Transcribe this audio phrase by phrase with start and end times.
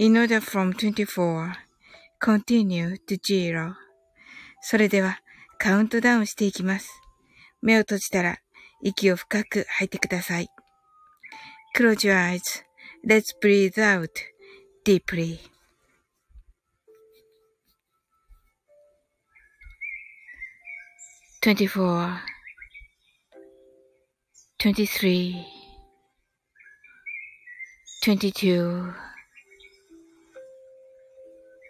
[0.00, 1.52] in order from 24
[2.18, 3.74] continue to zero
[4.62, 5.20] それでは
[5.58, 6.88] カウントダウンしていきます。
[7.60, 8.38] 目を閉じたら
[8.82, 10.48] 息を深く吐いてください。
[11.76, 14.08] Close your eyes.Let's breathe out
[14.86, 15.38] deeply.
[21.42, 22.20] Twenty-four,
[24.58, 25.44] twenty-three,
[28.02, 29.09] twenty-two,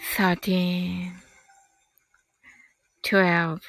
[0.00, 1.12] thirteen,
[3.02, 3.62] twelve,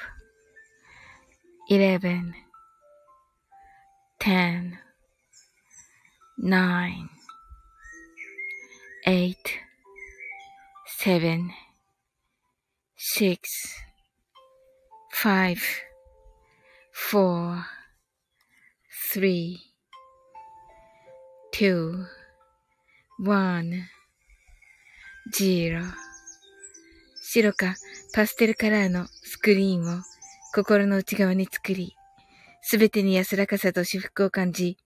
[1.68, 2.34] eleven,
[4.18, 4.78] ten,
[6.38, 7.08] nine,
[9.06, 9.58] eight,
[10.98, 11.52] seven,
[12.96, 13.48] six,
[15.12, 15.62] five,
[16.92, 17.64] four,
[19.12, 19.60] three,
[21.52, 22.06] two,
[23.18, 23.88] one,
[25.34, 25.82] zero
[27.32, 27.76] 白か
[28.12, 30.02] パステルカラーのスクリーンを
[30.52, 31.94] 心の内側に作り、
[32.60, 34.78] すべてに安らかさと至福を感じ、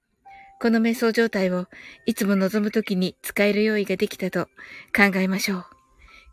[0.60, 1.68] この瞑想状態を
[2.04, 4.48] いつも望むときに使える用意ができたと
[4.94, 5.64] 考えましょう。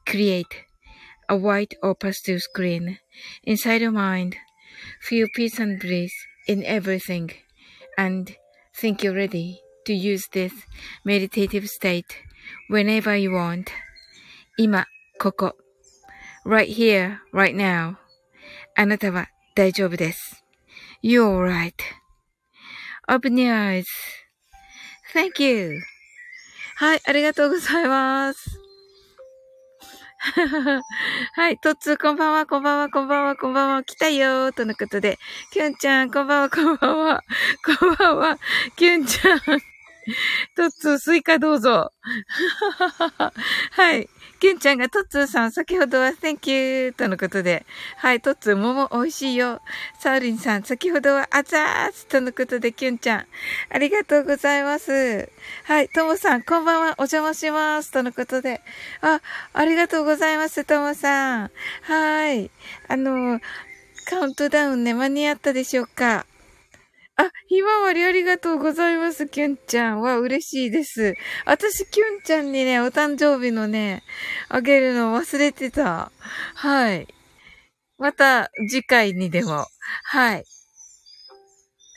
[0.06, 0.44] Create
[1.30, 2.98] a white or pastel screen
[3.48, 4.34] inside your mind.
[5.10, 6.12] Feel peace and bliss
[6.46, 7.30] in everything
[7.98, 8.34] and
[8.78, 10.52] think you're ready to use this
[11.06, 12.04] meditative state
[12.70, 13.68] whenever you want.
[14.58, 14.86] 今、
[15.18, 15.56] ここ。
[16.46, 17.96] Right here, right now.
[18.76, 20.44] あなたは大丈夫です。
[21.04, 21.46] You're
[23.08, 23.84] right.Open your
[25.14, 25.82] eyes.Thank you.
[26.78, 28.62] はい、ありがとうございます。
[31.34, 35.18] はい、トッツー、こんばんは、こんばんは、こんばんは、こんばんは、来たよー、とのことで、
[35.52, 37.24] キュンちゃん、こんばんは、こんばんは、
[37.80, 38.40] こんばんは、
[38.76, 39.71] キュンちゃん。
[40.56, 41.92] トッツー、スイカどうぞ。
[43.72, 44.10] はい。
[44.40, 47.64] キュンちゃんがトッツーさん、先ほどは Thank you とのことで。
[47.98, 49.62] はい、トッツー、桃美味しいよ。
[50.00, 53.28] さおりんさん、先ほどはあざーすとのことで、キュンちゃん。
[53.70, 55.30] ありがとうございます。
[55.66, 57.92] はい、ともさん、こんばんは、お邪魔します。
[57.92, 58.62] とのことで。
[59.02, 59.22] あ、
[59.54, 61.52] ありがとうございます、ともさん。
[61.84, 62.50] はい。
[62.88, 63.40] あの、
[64.06, 66.26] カウントダウンね、間に合ったでしょうか
[67.18, 70.02] あ、ひまわりありがとうございます、キュンちゃん。
[70.02, 71.16] は嬉しいです。
[71.46, 74.04] 私、キュンちゃんにね、お誕生日のね、
[74.50, 76.12] あげるの忘れてた。
[76.56, 77.08] はい。
[77.98, 79.66] また、次回にでも。
[80.04, 80.44] はい。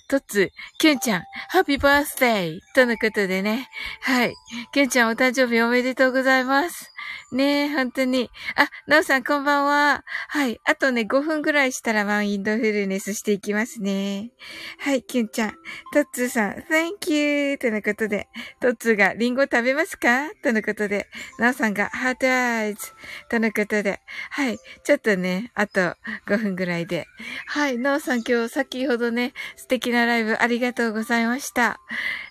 [0.09, 3.69] とつ、キュンちゃん、ハッピーバースデーとのことでね。
[4.03, 4.35] はい。
[4.73, 6.94] キュンちゃんお誕生日おめでとうございます。
[7.33, 8.31] ねえ、本当に。
[8.57, 10.05] あ、なおさんこんばんは。
[10.29, 10.61] はい。
[10.65, 14.31] あとね、5分ぐらいしたらマインドフルネスしていきますね。
[14.79, 15.51] はい、キュンちゃん。
[15.93, 17.59] トッツーさん、Thank you!
[17.59, 18.29] とのことで、
[18.61, 20.31] トッツーがリンゴ食べますか？
[20.43, 21.09] とのことで、
[21.39, 22.93] なおさんが heart eyes
[23.31, 24.01] とのことで、
[24.31, 24.59] はい。
[24.85, 25.81] ちょっとね、あと
[26.27, 27.07] 5分ぐらいで。
[27.47, 31.81] はい、なおさん今日先ほどね、素敵なライブありがとうございました。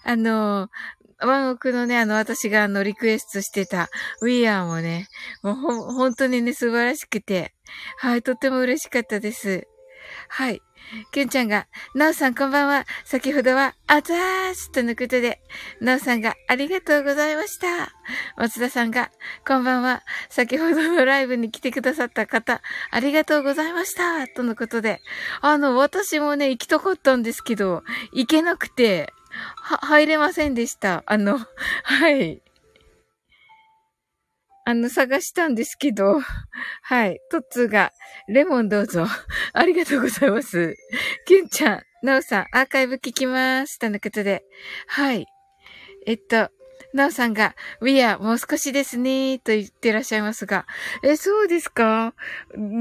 [0.03, 0.69] あの、
[1.25, 3.89] ワンオクのね、あの、私があの、リクエストしてた、
[4.21, 5.07] ウィアーもね、
[5.41, 7.53] もうほ、本当にね、素晴らしくて、
[7.97, 9.67] はい、とっても嬉しかったです。
[10.27, 10.61] はい。
[11.11, 12.85] きゅんちゃんが、なおさんこんばんは。
[13.05, 15.39] 先ほどは、あざーすとのことで、
[15.79, 17.93] なおさんがありがとうございました。
[18.37, 19.09] 松田さんが、
[19.47, 20.03] こんばんは。
[20.29, 22.61] 先ほどのライブに来てくださった方、
[22.91, 24.27] ありがとうございました。
[24.27, 24.99] とのことで、
[25.41, 29.13] あの、私もね、行きたかったんですけど、行けなくて、
[29.57, 31.03] は、入れませんでした。
[31.05, 31.39] あの、
[31.83, 32.41] はい。
[34.65, 36.21] あの、探したんですけど、
[36.83, 37.19] はい。
[37.29, 37.91] トッツーが、
[38.27, 39.05] レモンどうぞ。
[39.53, 40.75] ありがとうございます。
[41.25, 43.77] キュンちゃん、ナオさん、アーカイブ聞きます。
[43.79, 44.43] とのことで。
[44.87, 45.25] はい。
[46.05, 46.49] えっと、
[46.93, 50.65] なおさんが、We are もう少しですね、と言ってらっしゃいますが。
[51.03, 52.13] え、そうですか？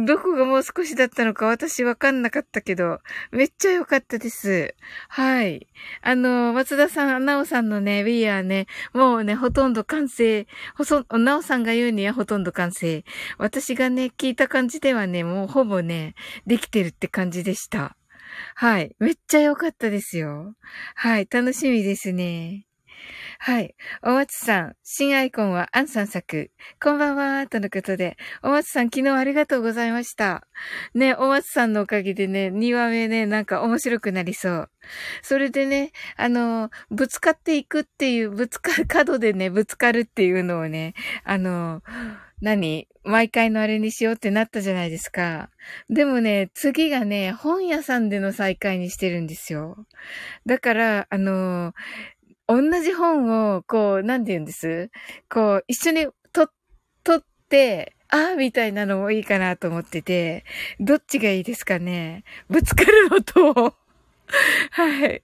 [0.06, 3.00] どこがもう少しだったのか私わかんなかったけど、
[3.30, 4.74] めっちゃ良かったです。
[5.08, 5.66] はい。
[6.02, 10.46] あの、松田さん、なおさんのね、We are ね、もうね、ほとんど完成。
[10.76, 13.04] ほそ、なおさんが言うにはほとんど完成。
[13.38, 16.14] 私がね、聞いた感じではね、もうほぼね、
[16.46, 17.96] できてるって感じでした。
[18.54, 18.94] はい。
[18.98, 20.54] めっちゃ良かったですよ。
[20.94, 21.28] はい。
[21.30, 22.66] 楽しみですね。
[23.44, 23.74] はい。
[24.04, 26.52] お松さん、新アイコンはアンさん作。
[26.80, 28.16] こんばんは、とのことで。
[28.44, 30.46] お松さん、昨日ありがとうございました。
[30.94, 34.70] ね、お松さんのおかげでね、2話目ね、なんか面白くなりそう。
[35.22, 40.94] それでね、あの、ぶつかっていくっていう、ぶつかる、角でね、ぶつかるっていうのをね、
[41.24, 41.82] あの、
[42.40, 42.86] 何？
[43.04, 45.50] 毎回のあれにしようってなったじゃないですか。
[45.90, 49.86] でもね、次がね、本屋さんでの再会にしてるんですよ。
[50.46, 51.74] だから、あの、
[52.56, 54.90] 同じ本を、こう、なんて言うんです？
[55.30, 56.48] こう、一緒にと、
[57.04, 60.44] 撮って、ああ、みたいなのもいいかなと思ってて、
[60.80, 62.24] どっちがいいですかね？
[62.50, 63.74] ぶつかるのと
[64.72, 65.22] はい。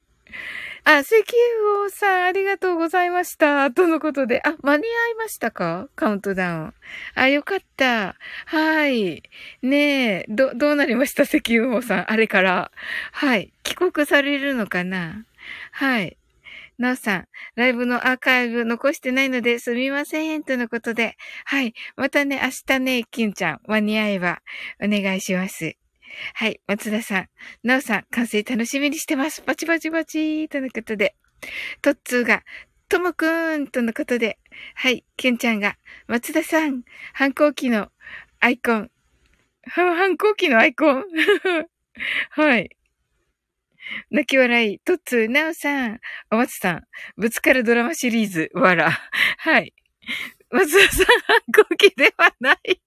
[0.84, 3.70] あ、石油王さん、ありがとうございました。
[3.70, 4.40] とのことで。
[4.44, 5.88] あ、間に合いましたか？
[5.96, 6.74] カウントダウン。
[7.14, 8.16] あ、よかった。
[8.46, 9.22] はい。
[9.62, 11.24] ねえ、ど、どうなりました？
[11.24, 12.10] 石油王さん。
[12.12, 12.70] あれから。
[13.12, 13.52] はい。
[13.64, 15.24] 帰国されるのかな？
[15.72, 16.17] はい。
[16.78, 20.44] なおさん、ライブのアーカイブ残してないのですみません。
[20.44, 21.16] とのことで。
[21.44, 21.74] はい。
[21.96, 24.42] またね、明日ね、キュンちゃん、間に合えば、
[24.80, 25.76] お願いします。
[26.34, 26.60] はい。
[26.68, 27.26] 松田さん、
[27.64, 29.42] なおさん、完成楽しみにしてます。
[29.42, 31.16] パチパチパチとのことで。
[31.82, 32.44] トッツーが、
[32.88, 34.38] ともくーんとのことで。
[34.74, 35.04] はい。
[35.16, 35.76] キュンちゃんが、
[36.06, 37.88] 松田さん、反抗期の
[38.38, 38.90] アイコン。
[39.64, 41.04] 反抗期のアイコン
[42.30, 42.77] はい。
[44.10, 46.00] 泣き笑い、トッツー、ナオさん、
[46.30, 46.82] お松さん、
[47.16, 48.90] ぶつかるドラマシリーズ、わら。
[49.38, 49.74] はい。
[50.50, 51.06] 松田さん、
[51.54, 52.80] 反抗期ではない。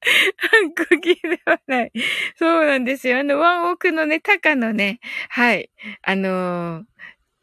[0.36, 1.92] 反抗期ではない。
[2.36, 3.18] そうなんですよ。
[3.18, 5.70] あの、ワンオクのね、タカのね、はい。
[6.02, 6.84] あのー、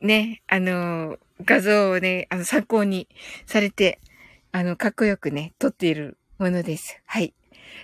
[0.01, 3.09] ね、あのー、画像をね、あの、参考に
[3.45, 4.00] されて、
[4.51, 7.01] あの、かっこよくね、撮っているものです。
[7.06, 7.34] はい。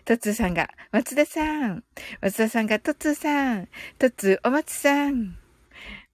[0.05, 1.83] トッツーさんが、松田さん。
[2.21, 3.67] 松田さんが、トッツーさん。
[3.97, 5.37] トッツー、お松さん。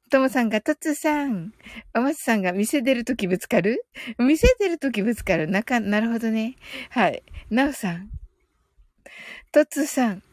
[0.10, 1.54] ともさんが、トッツーさん。
[1.96, 3.86] お松さんが、店出るときぶつかる？
[4.18, 5.48] 店出るときぶつかる？
[5.48, 6.56] なか、なるほどね。
[6.90, 7.24] はい。
[7.50, 8.10] なおさん。
[9.52, 10.24] トッツーさん。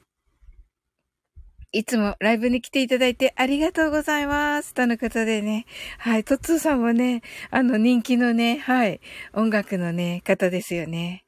[1.73, 4.75] いつもライブに来ていただいてありがとうございます。
[4.75, 5.67] とのことでね。
[5.99, 6.23] はい。
[6.23, 9.01] トッツーさんもね、あの人気のね、はい。
[9.33, 11.24] 音楽のね、方ですよね。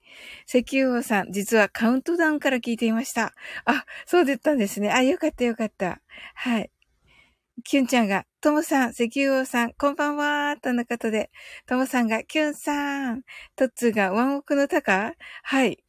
[0.47, 3.33] 石油王さん、実はカウントダウンから聞いていました。
[3.65, 4.91] あ、そうだったんですね。
[4.91, 6.01] あ、よかったよかった。
[6.35, 6.71] はい。
[7.65, 11.31] キュンちゃんが、ともさん、石油王さん、こんばんはとのことで、
[11.67, 13.23] ともさんが、キュンさん、
[13.57, 15.15] トッツーが、ワンオクのタカ？
[15.43, 15.86] はい。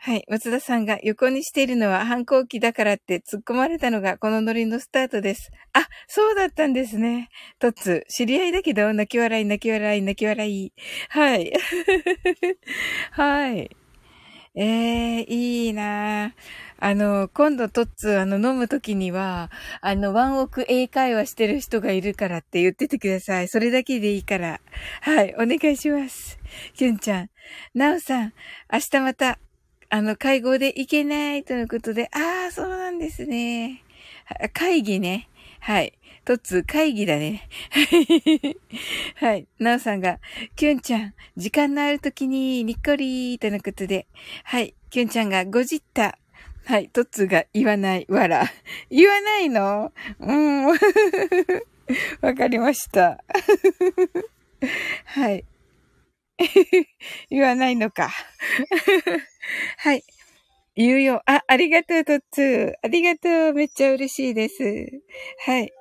[0.00, 0.24] はい。
[0.28, 5.50] 松田さんが横にしているのは反抗期だからって突っ込まれたのがこのノリのスタートです。
[5.72, 7.30] あ、そうだったんですね。
[7.58, 10.72] トッツ、知り合いだけど、泣き笑い、泣き笑い、泣き笑い。
[11.08, 11.52] はい。
[13.10, 13.76] はい。
[14.54, 16.32] ええー、いいな
[16.80, 19.50] あの、今度トッツ、あの、飲むときには、
[19.80, 23.48] あの、ワンオク英会話してる人がいるからって言っててください。
[23.48, 24.60] それだけでいいから。
[25.00, 26.38] はい、お願いします。
[26.74, 27.30] キュンちゃん。
[27.74, 28.32] ナオさん、
[28.72, 29.38] 明日また
[29.90, 33.82] あの、会合で行けないということで、ああ、そうなんですね。
[34.52, 35.28] 会議ね。
[35.60, 35.94] はい。
[36.26, 37.48] とつ、会議だね。
[39.16, 39.46] はい。
[39.58, 40.18] なおさんが、
[40.56, 44.06] きゅんちゃん、時間のあるときに、にっこりーとのことで。
[44.44, 44.74] はい。
[44.90, 46.18] きゅんちゃんが、ごじった。
[46.66, 46.90] はい。
[46.90, 48.44] とつが、言わない、わら。
[48.90, 49.90] 言わないの？
[50.20, 50.66] うん。
[52.20, 53.24] わかりました。
[55.06, 55.46] はい。
[57.30, 58.10] 言わないのか。
[59.78, 60.04] はい。
[60.76, 61.22] 言うよ。
[61.26, 62.72] あ、ありがとう、トッツー。
[62.82, 63.54] ありがとう。
[63.54, 64.62] めっちゃ嬉しいです。
[65.44, 65.72] はい。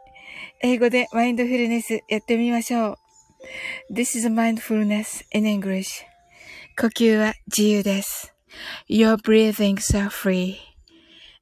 [0.62, 3.94] 英語でマインドフルネスやってみましょう。
[3.94, 6.04] This is mindfulness in English.
[6.80, 8.34] 呼吸は自由です。
[8.90, 10.56] Your breathings are free.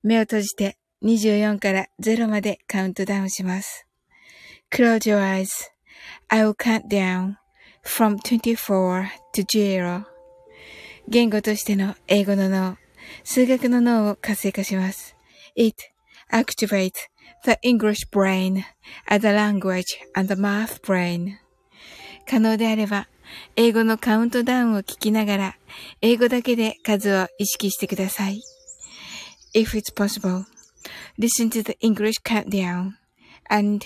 [0.04, 3.88] 目を閉じて24から0までカウントダウンします。
[4.72, 5.48] Close your eyes.
[6.28, 7.36] I will count down
[7.86, 10.06] from 24 to 0.
[11.08, 12.78] 言語としての英語の脳、
[13.24, 15.16] 数学の脳を活性化します。
[15.56, 15.76] It
[16.32, 16.94] activates
[17.46, 18.64] the English brain
[19.06, 19.84] as a language
[20.16, 21.36] and the math brain.
[22.28, 23.08] 可能であれば、
[23.56, 25.58] 英語のカウントダウンを聞きながら、
[26.02, 28.42] 英語だけで数を意識してください。
[29.54, 30.44] If it's possible,
[31.20, 32.94] listen to the English countdown
[33.50, 33.86] and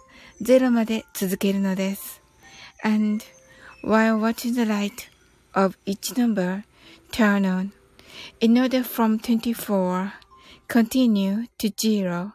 [0.41, 2.21] 0まで続けるのです。
[2.83, 3.23] And
[3.83, 4.91] while watching the light
[5.53, 6.63] of each number
[7.11, 7.71] turn on
[8.39, 10.11] in order from 24
[10.67, 12.31] continue to zero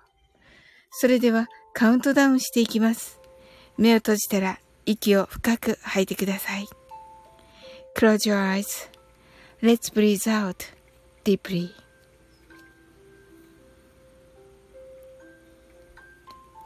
[0.90, 3.18] それではカウントダウンしていきます。
[3.76, 6.66] 目を閉じたら息を深く吐いてください。
[7.96, 8.38] Close your
[9.62, 10.64] eyes.Let's breathe out
[11.24, 11.70] deeply.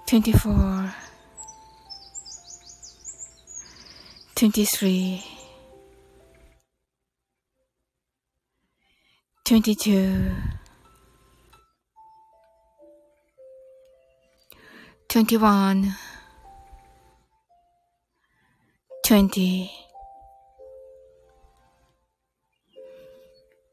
[0.06, 1.09] 24
[4.40, 5.22] 23
[9.44, 10.32] 22
[15.08, 15.94] 21
[19.02, 19.70] 20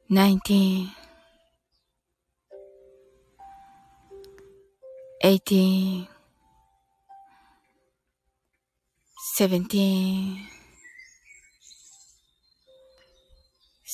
[0.10, 0.92] 19
[5.24, 6.08] 18
[9.38, 10.57] 17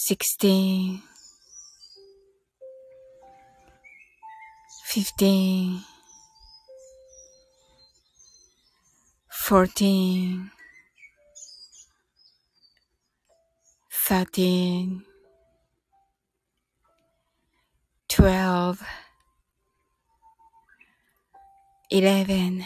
[0.05, 1.01] 16
[4.89, 5.79] 15
[9.29, 10.51] 14
[14.09, 15.05] 13
[18.09, 18.83] 12
[21.89, 22.65] 11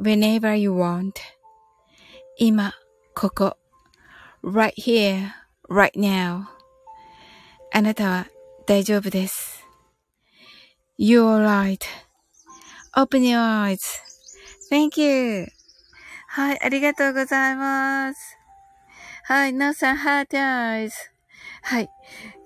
[0.00, 1.12] whenever you want.
[2.38, 2.72] 今、
[3.14, 3.56] ここ。
[4.42, 5.28] right here,
[5.68, 6.44] right now.
[7.72, 8.26] あなたは
[8.66, 9.66] 大丈夫です。
[10.98, 11.44] You're
[12.94, 13.38] right.Open your
[14.70, 15.46] eyes.Thank you.
[16.28, 18.36] はい、ありがとうございます。
[19.24, 20.94] はい、なおさん、ハートアイズ。
[21.62, 21.88] はい。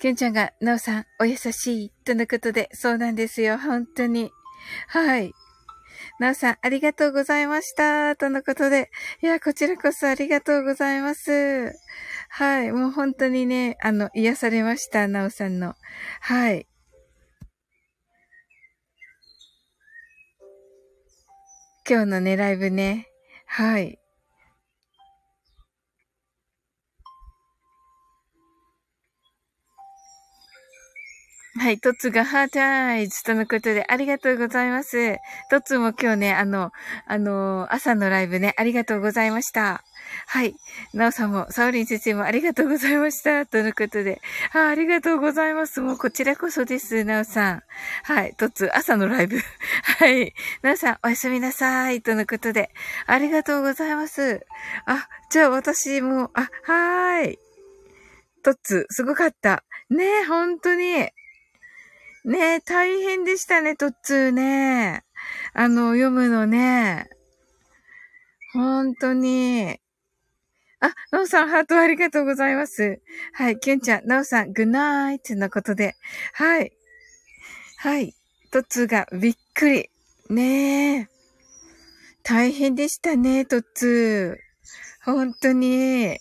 [0.00, 1.90] きゅんちゃんが、なおさん、お優しい。
[2.04, 3.58] とのことで、そうなんですよ。
[3.58, 4.30] 本当に。
[4.88, 5.32] はい。
[6.18, 8.16] なおさん、ありがとうございました。
[8.16, 8.90] とのことで。
[9.22, 11.72] いや、こちらこそありがとうございます。
[12.28, 12.72] はい。
[12.72, 15.08] もう本当にね、あの、癒されました。
[15.08, 15.74] なおさんの。
[16.20, 16.66] はい。
[21.88, 23.08] 今日のね、ライブね。
[23.46, 23.98] はい。
[31.56, 35.18] はい、トッツがハートアイズとのことでありがとうございます。
[35.50, 36.72] トッツも今日ね、あの、
[37.06, 39.84] あの、朝のライブね、ありがとうございました。
[40.26, 40.56] はい。
[40.94, 43.46] なおさんも、サオリン先生もありがとうございました。
[43.46, 44.20] とのことで。
[44.52, 45.80] あありがとうございます。
[45.80, 47.04] もうこちらこそです。
[47.04, 47.62] なおさん。
[48.02, 48.34] はい。
[48.36, 49.38] トッツ、朝のライブ。
[50.00, 50.34] はい。
[50.62, 52.02] なおさん、おやすみなさい。
[52.02, 52.70] とのことで。
[53.06, 54.44] ありがとうございます。
[54.86, 57.38] あ、じゃあ私も、あ、はーい。
[58.42, 59.62] トッツ、すごかった。
[59.88, 61.08] ねえ、本当に。
[62.24, 65.04] ねえ、大変でしたね、トッツーね。
[65.52, 67.06] あの、読むのね。
[68.54, 69.78] 本当に。
[70.80, 73.02] あ、なおさん、ハートありがとうございます。
[73.34, 75.96] はい、キュンちゃん、なおさん、グナーイトのことで。
[76.32, 76.72] はい。
[77.76, 78.14] はい。
[78.50, 79.90] トッツーがびっくり。
[80.30, 81.08] ねえ。
[82.22, 85.12] 大変でしたね、トッツー。
[85.12, 86.18] 本当に。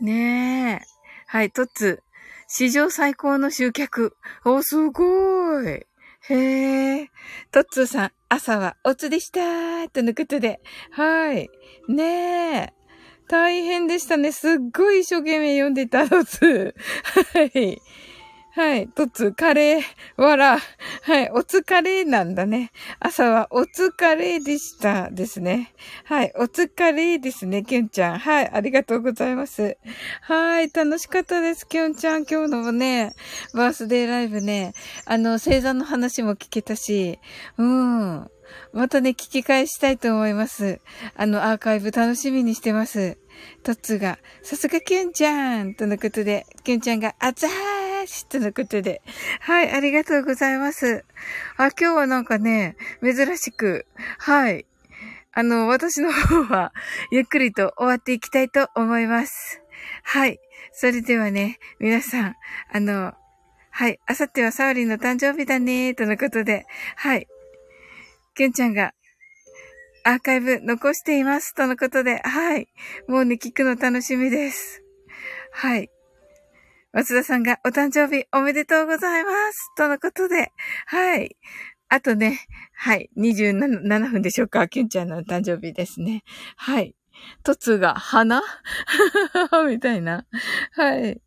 [0.00, 0.95] ねえ。
[1.28, 2.02] はい、トッツ。
[2.46, 4.16] 史上最高の集客。
[4.44, 5.66] お、すごい。
[6.28, 7.10] へえ。
[7.50, 10.60] トッツーさん、朝はおつでしたーとのことで。
[10.92, 11.50] はい。
[11.88, 12.72] ねえ。
[13.28, 14.30] 大変でしたね。
[14.30, 17.38] すっごい一生懸命読んでた、トッツー。
[17.38, 17.82] はい。
[18.56, 18.88] はい。
[18.88, 19.82] とつ、カレー、
[20.16, 20.58] わら。
[21.02, 21.30] はい。
[21.30, 22.72] お疲れなんだね。
[22.98, 25.74] 朝はお疲れでしたですね。
[26.04, 26.32] はい。
[26.36, 28.18] お疲れですね、きゅんちゃん。
[28.18, 28.50] はい。
[28.50, 29.76] ありがとうございます。
[30.22, 30.70] はい。
[30.72, 32.24] 楽しかったです、きゅんちゃん。
[32.24, 33.12] 今日のね、
[33.52, 34.72] バースデーライブね。
[35.04, 37.18] あの、星座の話も聞けたし、
[37.58, 38.30] うん。
[38.72, 40.80] またね、聞き返したいと思います。
[41.14, 43.18] あの、アーカイブ楽しみにしてます。
[43.64, 47.75] トッツが、さすがキュンちゃんとのことで、キュンちゃんが、あざー
[48.06, 49.02] しとのことで。
[49.40, 51.04] はい、ありがとうございます。
[51.56, 53.86] あ、今日はなんかね、珍しく、
[54.18, 54.66] はい。
[55.32, 56.72] あの、私の方は、
[57.12, 59.60] ゆっくりと終わっていきたいと思います。
[60.02, 60.40] はい。
[60.72, 62.36] それではね、皆さん、
[62.72, 63.12] あの、
[63.70, 63.98] はい。
[64.06, 66.64] あさってはサウリンの誕生日だねとのことで、
[66.96, 67.28] はい。
[68.34, 68.94] キュンちゃんが、
[70.04, 71.54] アーカイブ残しています。
[71.54, 72.68] とのことで、はい。
[73.06, 74.82] もうね、聞くの楽しみです。
[75.50, 75.90] はい。
[76.96, 79.70] 松田さんがお誕生日おめでとうございます。
[79.76, 80.50] とのことで、
[80.86, 81.36] はい。
[81.90, 82.40] あとね、
[82.72, 83.10] はい。
[83.18, 84.66] 27分でしょうか。
[84.66, 86.24] キュンちゃんの誕生日ですね。
[86.56, 86.94] はい。
[87.42, 88.40] トツが花？
[89.68, 90.24] みたいな。
[90.72, 91.20] はい。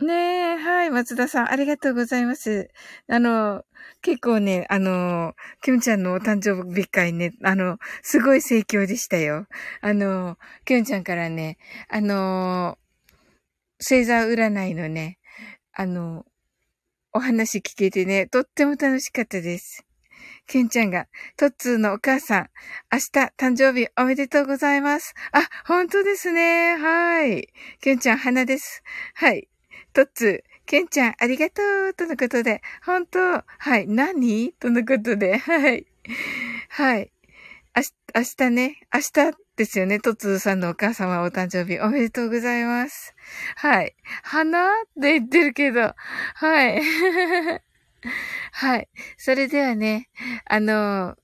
[0.00, 2.70] ねえ、はい、松田さん、ありがとうございます。
[3.06, 3.64] あの、
[4.00, 9.46] 結構ね、あの、キムちゃんのお誕生日会ね、あの、すごい盛況でしたよ。
[9.82, 11.58] あの、キムちゃんからね、
[11.90, 12.78] あの、
[13.80, 15.18] 星座占いのね、
[15.72, 16.24] あの、
[17.12, 19.84] お話聞けてね、とっても楽しかったです。
[20.46, 21.06] キュンちゃんが、
[21.36, 22.50] トッツーのお母さん、
[22.92, 25.14] 明日誕生日おめでとうございます。
[25.32, 26.76] あ、本当ですね。
[26.76, 27.48] はい。
[27.80, 28.82] キュンちゃん、花です。
[29.14, 29.48] はい。
[29.92, 34.52] トッツー、ケンちゃん、ありがとうとのことで、本当はい、何？
[34.54, 35.86] とのことで、はい。
[36.68, 37.12] はい。
[37.72, 40.00] あし、明日ね、明日ですよね。
[40.00, 43.14] トツさんのお母様お誕生日おめでとうございます。
[43.56, 43.94] はい。
[44.22, 45.94] 花って言ってるけど、
[46.34, 46.82] はい。
[48.52, 48.88] はい。
[49.16, 50.08] それではね、
[50.46, 51.16] あの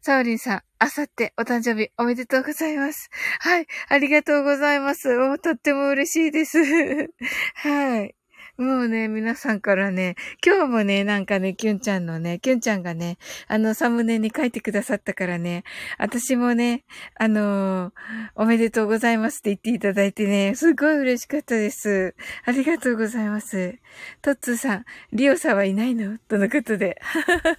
[0.00, 3.10] サオリンさん、あさってお誕生日おめでとうございます。
[3.40, 3.66] はい。
[3.88, 5.16] ありがとうございます。
[5.18, 6.58] おとっても嬉しいです。
[7.54, 8.17] はい。
[8.58, 13.16] もうね、皆さんからね、今日もね、なんかね、キュンちゃんのね、キュンちゃんがね、
[13.46, 15.62] あの、サムネに書いてくださったからね、
[15.96, 16.82] 私もね、
[17.14, 17.92] あのー、
[18.34, 22.16] おめでとうございますって言っていただいてね、すごい嬉しかったです。
[22.46, 23.78] ありがとうございます。
[24.22, 26.18] トッツーさん、リオさんはいないの？
[26.26, 27.00] とのことで。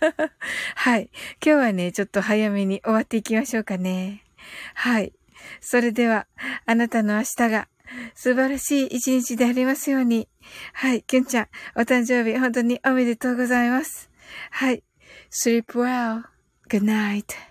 [0.75, 1.09] はい。
[1.41, 4.25] 今日はね、ちょっと早めに終わっていきましょうかね。
[4.73, 5.13] はい。
[5.61, 6.27] それでは、
[6.65, 7.69] あなたの明日が
[8.15, 10.27] 素晴らしい一日でありますように。
[10.73, 14.09] はい、キュンちゃん、お誕生日本当におめでとうございます。
[14.51, 14.83] はい、
[15.31, 16.23] sleep well.
[16.69, 17.48] Good night.